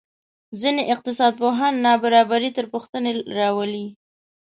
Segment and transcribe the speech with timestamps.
[0.61, 3.85] ځینې اقتصادپوهان نابرابري تر پوښتنې راولي.